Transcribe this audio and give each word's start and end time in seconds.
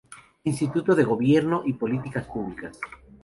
Instituto 0.45 0.95
de 0.95 1.03
Gobierno 1.03 1.61
y 1.63 1.73
Políticas 1.73 2.25
Públicas. 2.25 2.75